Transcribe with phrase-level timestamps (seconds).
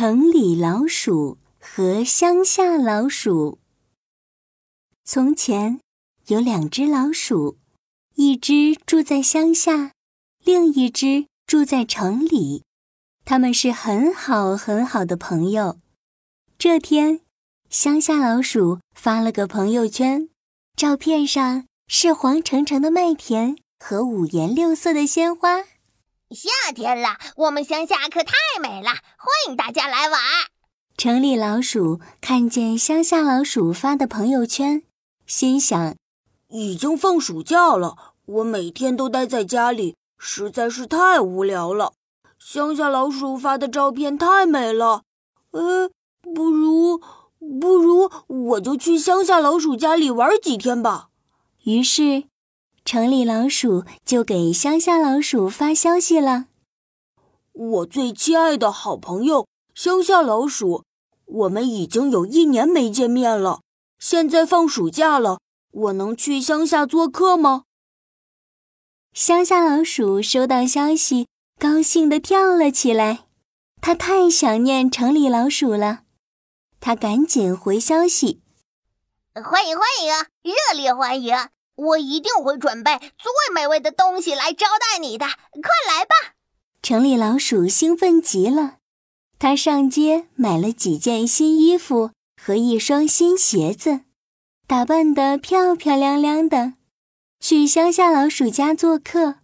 [0.00, 3.58] 城里老鼠和乡下老鼠。
[5.04, 5.80] 从前
[6.28, 7.58] 有两只老鼠，
[8.14, 9.90] 一只住在乡下，
[10.44, 12.62] 另一只住在城里。
[13.24, 15.80] 他们是很好很好的朋友。
[16.56, 17.22] 这天，
[17.68, 20.28] 乡下老鼠发了个朋友圈，
[20.76, 25.64] 照片上是黄澄澄的麦田和五颜六色的鲜花。
[26.30, 30.20] 夏天了，我们乡下可太美了，欢迎大家来玩。
[30.94, 34.82] 城里老鼠看见乡下老鼠发的朋友圈，
[35.26, 35.96] 心想：
[36.48, 41.94] 已经放暑假了，我每天都待在家里，实在是太无聊了。
[42.38, 45.04] 乡下老鼠发的照片太美了，
[45.52, 45.88] 呃，
[46.34, 47.00] 不如
[47.58, 51.08] 不如我就去乡下老鼠家里玩几天吧。
[51.64, 52.24] 于是。
[52.90, 56.46] 城里老鼠就给乡下老鼠发消息了
[57.52, 60.84] ：“我最亲爱的好朋友乡下老鼠，
[61.26, 63.60] 我们已经有一年没见面了。
[63.98, 65.38] 现在放暑假了，
[65.70, 67.64] 我能去乡下做客吗？”
[69.12, 73.26] 乡下老鼠收到消息，高兴地跳了起来。
[73.82, 76.04] 他太想念城里老鼠了，
[76.80, 78.40] 他赶紧回消息
[79.44, 81.36] ：“欢迎欢迎，热烈欢迎！”
[81.78, 86.34] 我一定会准备最美味的东西来招待你的，快来吧！
[86.82, 88.78] 城里老鼠兴奋极了，
[89.38, 94.00] 他上街买了几件新衣服和一双新鞋子，
[94.66, 96.74] 打扮得漂漂亮亮的，
[97.38, 99.36] 去乡下老鼠家做客。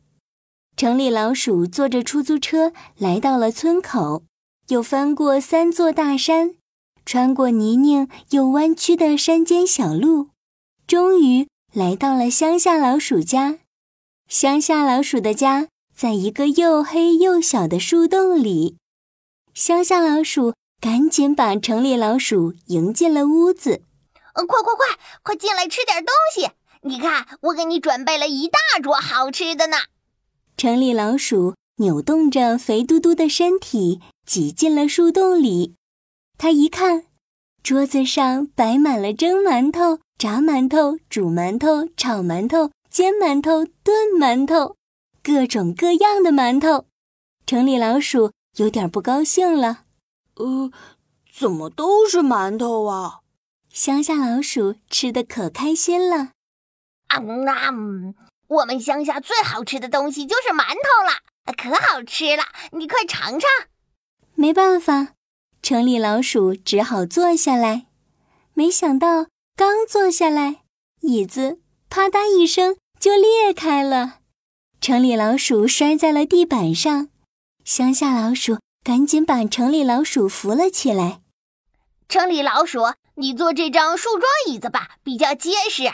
[0.77, 4.25] 城里老鼠坐着出租车来到了村口，
[4.69, 6.57] 又翻过三座大山，
[7.07, 10.31] 穿过泥泞又弯曲的山间小路，
[10.89, 11.47] 终于。
[11.75, 13.59] 来到了乡下老鼠家，
[14.29, 18.77] 乡下老鼠的家在一个又黑又小的树洞里。
[19.55, 23.83] 乡下老鼠赶紧把城里老鼠迎进了屋子。
[24.35, 24.87] 呃，快快快，
[25.25, 26.49] 快进来吃点东西！
[26.83, 29.79] 你看，我给你准备了一大桌好吃的呢。
[30.57, 35.75] 城里老鼠扭动着肥嘟嘟的身体挤进了树洞里。
[36.39, 37.07] 他一看，
[37.65, 40.04] 桌子上摆满了蒸馒头。
[40.17, 44.77] 炸馒头、煮馒头、炒馒头、煎馒头、炖馒头，
[45.23, 46.87] 各种各样的馒头。
[47.45, 49.85] 城里老鼠有点不高兴了。
[50.37, 50.71] 呃，
[51.33, 53.21] 怎么都是馒头啊？
[53.69, 56.31] 乡下老鼠吃的可开心了。
[57.09, 58.15] 啊嗯，
[58.47, 63.51] 我们乡下最好吃的东西就是馒头了，可好吃了，你快尝尝。
[64.35, 65.15] 没办法，
[65.61, 67.87] 城里老鼠只好坐下来。
[68.55, 69.27] 没想到。
[69.57, 70.63] 刚坐下来，
[71.03, 74.19] 椅子啪嗒一声就裂开了，
[74.81, 77.09] 城里老鼠摔在了地板上。
[77.65, 81.21] 乡下老鼠赶紧把城里老鼠扶了起来。
[82.09, 82.81] 城里老鼠，
[83.15, 85.85] 你坐这张树桩椅子吧，比较结实。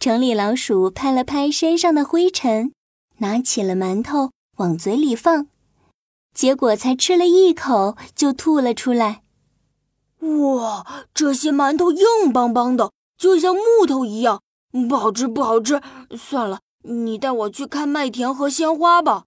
[0.00, 2.72] 城里老鼠拍了拍身上的灰尘，
[3.18, 5.46] 拿起了馒头往嘴里放，
[6.34, 9.22] 结果才吃了一口就吐了出来。
[10.18, 12.90] 哇，这些馒头硬邦邦的。
[13.16, 14.42] 就像木头一样，
[14.88, 15.80] 不好吃，不好吃。
[16.16, 19.24] 算了，你带我去看麦田和鲜花吧。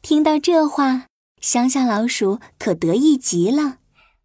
[0.00, 1.06] 听到这话，
[1.40, 3.78] 乡下老鼠可得意极了。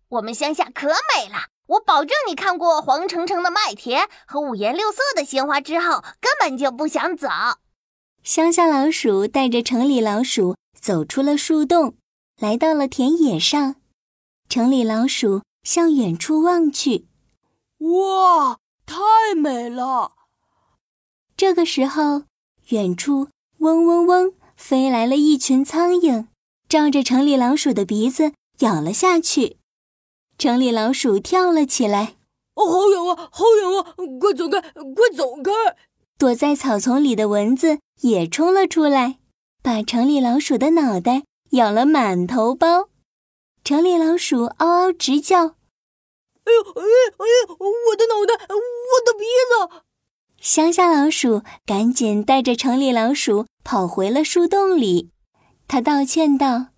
[0.09, 7.27] 我们乡下可美了，我保证你看过黄澄澄的麦田和五颜六色的鲜花之后，根本就不想走。
[8.23, 11.95] 乡下老鼠带着城里老鼠走出了树洞，
[12.39, 13.75] 来到了田野上。
[14.49, 17.07] 城里老鼠向远处望去，
[17.79, 18.57] 哇！
[18.87, 20.13] 太美了！
[21.35, 22.23] 这个时候，
[22.69, 23.27] 远处
[23.59, 26.27] 嗡嗡嗡飞来了一群苍蝇，
[26.69, 29.57] 照着城里老鼠的鼻子咬了下去。
[30.37, 32.15] 城里老鼠跳了起来
[32.55, 33.93] ：“哦，好痒啊，好痒啊！
[34.19, 35.51] 快走开，快走开！”
[36.17, 39.19] 躲在草丛里的蚊子也冲了出来，
[39.61, 42.89] 把城里老鼠的脑袋咬了满头包。
[43.63, 45.55] 城里老鼠嗷嗷直叫。
[46.47, 47.57] 哎呦哎呦哎呦！
[47.59, 48.47] 我的脑袋！
[50.57, 55.11] 乡下老鼠赶紧带着城里老鼠跑回了树洞里。
[55.67, 56.69] 他道歉道：“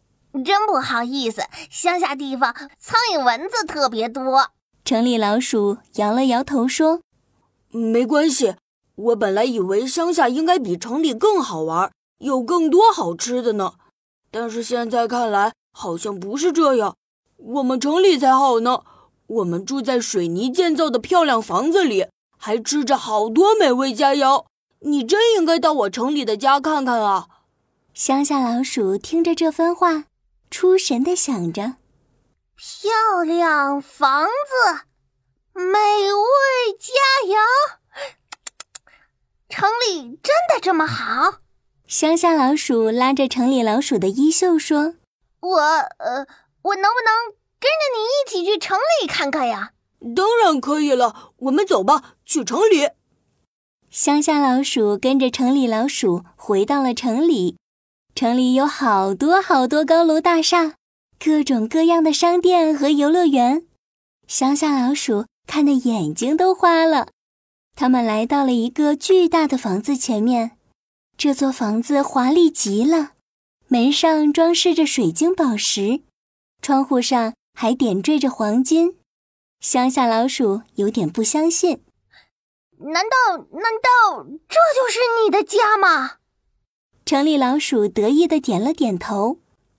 [0.43, 4.49] 真不好意思，乡下地方苍蝇蚊子特别多。”
[4.83, 6.99] 城里老鼠摇了摇头说
[7.71, 8.55] ：“没关系，
[8.95, 13.75] 我本来以为乡下应该比城里更好玩，有更多好吃的呢。
[14.29, 16.97] 但是现在看来，好像不是这样。
[17.37, 18.81] 我们城里才好呢。”
[19.27, 22.07] 我们住在水泥建造的漂亮房子里，
[22.39, 24.45] 还吃着好多美味佳肴。
[24.79, 27.27] 你真应该到我城里的家看看啊！
[27.93, 30.05] 乡下老鼠听着这番话，
[30.49, 31.73] 出神的想着：
[32.55, 34.85] 漂亮房子，
[35.53, 35.73] 美
[36.13, 36.93] 味佳
[37.27, 37.35] 肴，
[39.49, 41.39] 城里真的这么好？
[41.85, 44.93] 乡下老鼠拉着城里老鼠的衣袖说
[45.41, 46.25] ：“我呃，
[46.61, 49.73] 我能不能跟着你一起去城里看看呀
[50.15, 52.87] ？”“当然可以了，我们走吧，去城里。”
[53.89, 57.57] 乡下老鼠跟着城里老鼠回到了城里。
[58.13, 60.75] 城里有好多好多高楼大厦，
[61.17, 63.65] 各种各样的商店和游乐园。
[64.27, 67.07] 乡下老鼠看的眼睛都花了。
[67.75, 70.51] 他们来到了一个巨大的房子前面。
[71.17, 73.13] 这座房子华丽极了，
[73.67, 76.01] 门上装饰着水晶宝石，
[76.61, 78.97] 窗户上还点缀着黄金。
[79.61, 81.81] 乡下老鼠有点不相信
[82.79, 86.17] ：“难道难道这就是你的家吗？”
[87.05, 89.37] 城里老鼠得意的点了点头：“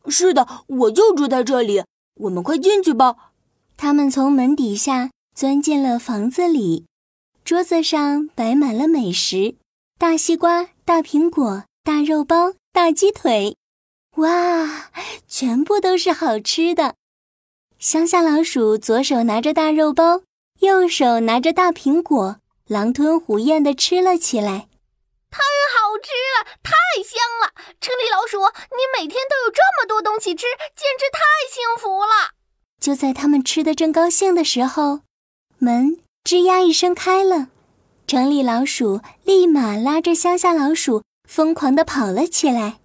[0.09, 1.85] 是的，我就住在这里。
[2.15, 3.33] 我们快进去吧。”
[3.77, 6.87] 他们从门底下钻进了房子里，
[7.45, 9.57] 桌子上摆满了美食：
[9.99, 10.69] 大西瓜。
[10.83, 13.57] 大苹果、大肉包、大鸡腿，
[14.17, 14.91] 哇，
[15.29, 16.97] 全部都是好吃的。
[17.79, 20.23] 乡下老鼠左手拿着大肉包，
[20.59, 24.69] 右手拿着大苹果，狼吞虎咽地吃了起来。
[25.29, 25.41] 太
[25.75, 26.71] 好吃了，太
[27.03, 27.53] 香了！
[27.81, 28.39] 城里老鼠，
[28.71, 30.47] 你每天都有这么多东西吃，
[30.77, 31.19] 简直太
[31.51, 32.31] 幸福了。
[32.81, 35.01] 就在他们吃的正高兴的时候，
[35.59, 37.49] 门吱呀一声开了。
[38.07, 42.79] 城里老鼠立马拉着乡下老鼠，疯狂地跑了起来。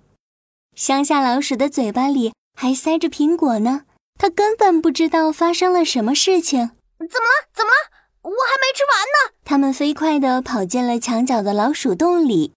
[0.76, 3.86] 乡下老鼠的嘴巴里还塞着苹果呢，
[4.18, 6.72] 它根本不知道发生了什么事情。
[6.98, 7.48] 怎么了？
[7.54, 7.95] 怎么了？
[8.26, 9.36] 我还没吃完呢！
[9.44, 12.54] 他们飞快地跑进了墙角的老鼠洞里。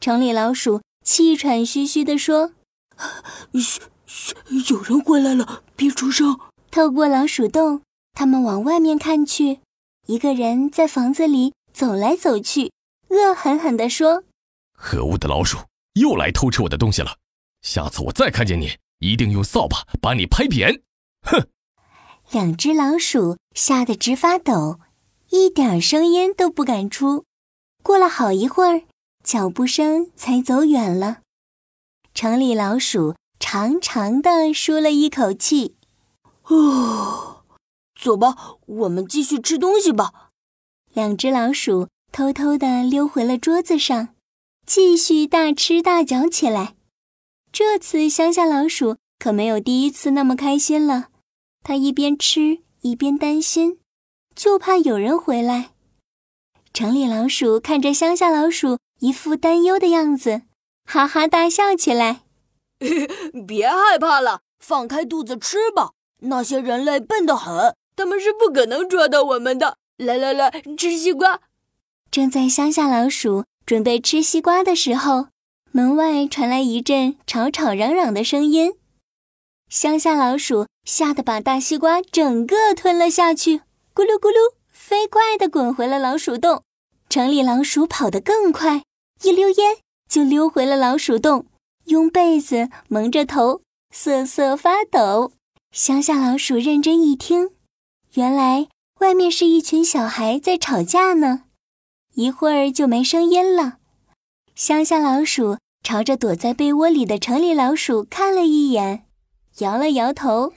[0.00, 2.52] 城里老鼠气喘吁吁地说
[3.54, 4.34] ：“嘘嘘，
[4.70, 6.38] 有人回来了，别出声。”
[6.70, 7.82] 透过老鼠洞，
[8.14, 9.60] 他们往外面看去，
[10.06, 11.52] 一个人在房子里。
[11.74, 12.70] 走来走去，
[13.08, 14.22] 恶狠狠地说
[14.78, 15.58] ：“可恶的老鼠，
[15.94, 17.16] 又来偷吃我的东西了！
[17.62, 20.82] 下次我再看见你，一定用扫把把你拍扁！”
[21.26, 21.48] 哼！
[22.30, 24.78] 两只老鼠吓得直发抖，
[25.34, 27.24] 一点声音都不敢出。
[27.82, 28.82] 过了好一会儿，
[29.24, 31.22] 脚步声才走远了。
[32.14, 35.74] 城里老鼠长长的舒了一口气
[36.46, 37.42] ：“哦，
[38.00, 40.30] 走吧，我们继续吃东西吧。”
[40.94, 44.14] 两只老鼠偷偷的溜回了桌子上，
[44.64, 46.76] 继续大吃大嚼起来。
[47.50, 51.08] 这次乡下老鼠可没有第一次那么开心了，
[51.64, 53.80] 它一边吃一边担心，
[54.34, 55.70] 就怕有人回来。
[56.72, 60.42] 城里老鼠看着乡下老鼠一副担忧的样子，
[60.84, 62.22] 哈哈大笑起来
[63.46, 65.92] ：“别害怕了，放开肚子吃吧。
[66.20, 71.40] 那些人类笨得很，他们是不可能抓到我们的。”来来来，吃西瓜！
[72.10, 75.28] 正在乡下老鼠准备吃西瓜的时候，
[75.70, 78.74] 门外传来一阵吵吵嚷嚷的声音。
[79.68, 83.60] 乡下老鼠吓得把大西瓜整个吞了下去，
[83.94, 86.64] 咕噜咕噜，飞快地滚回了老鼠洞。
[87.08, 88.82] 城里老鼠跑得更快，
[89.22, 89.76] 一溜烟
[90.08, 91.46] 就溜回了老鼠洞，
[91.84, 95.30] 用被子蒙着头，瑟瑟发抖。
[95.70, 97.50] 乡下老鼠认真一听，
[98.14, 98.66] 原来。
[99.00, 101.44] 外面是一群小孩在吵架呢，
[102.14, 103.78] 一会儿就没声音了。
[104.54, 109.04] 乡下老鼠朝着躲在被窝里的城里老鼠看了一眼，
[109.58, 110.52] 摇了摇头：“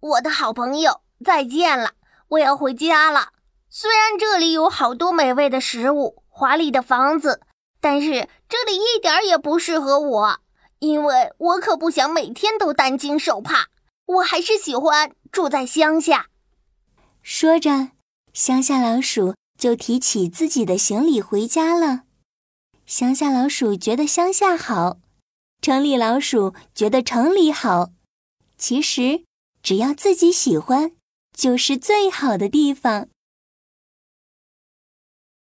[0.00, 1.92] 我的好朋友，再见了，
[2.32, 3.32] 我要回家了。
[3.68, 7.40] 虽然这里有好多美味的食物、华丽的房子，
[7.80, 10.40] 但是这里一点也不适合我，
[10.78, 13.68] 因为我可不想每天都担惊受怕。
[14.06, 16.28] 我还是喜欢住在乡下。”
[17.22, 17.90] 说着，
[18.32, 22.02] 乡下老鼠就提起自己的行李回家了。
[22.86, 24.96] 乡下老鼠觉得乡下好，
[25.60, 27.90] 城里老鼠觉得城里好。
[28.56, 29.24] 其实，
[29.62, 30.92] 只要自己喜欢，
[31.32, 33.08] 就是最好的地方。